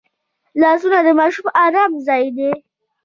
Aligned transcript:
لاسونه 0.61 0.99
د 1.05 1.09
ماشوم 1.19 1.47
ارام 1.65 1.91
ځای 2.07 2.25
دی 2.37 2.51